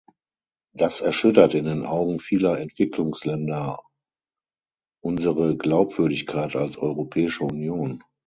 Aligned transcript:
Das 0.73 1.01
erschüttert 1.01 1.53
in 1.53 1.65
den 1.65 1.85
Augen 1.85 2.19
vieler 2.19 2.59
Entwicklungsländer 2.59 3.77
unsere 4.99 5.55
Glaubwürdigkeit 5.55 6.55
als 6.55 6.77
Europäische 6.79 7.43
Union. 7.43 8.03